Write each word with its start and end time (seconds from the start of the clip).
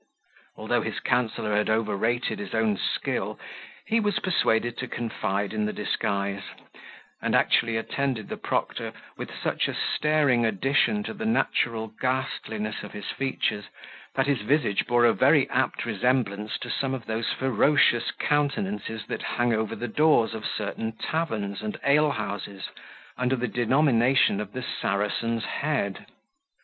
Although 0.55 0.81
his 0.81 0.99
counsellor 0.99 1.55
had 1.55 1.69
overrated 1.69 2.39
his 2.39 2.55
own 2.55 2.75
skill, 2.75 3.39
he 3.85 3.99
was 3.99 4.17
persuaded 4.17 4.75
to 4.79 4.87
confide 4.87 5.53
in 5.53 5.65
the 5.65 5.73
disguise, 5.73 6.41
and 7.21 7.35
actually 7.35 7.77
attended 7.77 8.27
the 8.27 8.35
proctor, 8.37 8.93
with 9.15 9.29
such 9.43 9.67
a 9.67 9.75
staring 9.75 10.43
addition 10.43 11.03
to 11.03 11.13
the 11.13 11.27
natural 11.27 11.89
ghastliness 12.01 12.81
of 12.81 12.93
his 12.93 13.11
features, 13.11 13.65
that 14.15 14.25
his 14.25 14.41
visage 14.41 14.87
bore 14.87 15.05
a 15.05 15.13
very 15.13 15.47
apt 15.51 15.85
resemblance 15.85 16.57
to 16.57 16.71
some 16.71 16.95
of 16.95 17.05
those 17.05 17.31
ferocious 17.33 18.09
countenances 18.09 19.05
that 19.05 19.21
hang 19.21 19.53
over 19.53 19.75
the 19.75 19.87
doors 19.87 20.33
of 20.33 20.47
certain 20.47 20.93
taverns 20.93 21.61
and 21.61 21.79
ale 21.83 22.09
houses, 22.09 22.69
under 23.19 23.35
the 23.35 23.47
denomination 23.47 24.41
of 24.41 24.53
the 24.53 24.63
Saracen's 24.63 25.45
head. 25.45 26.07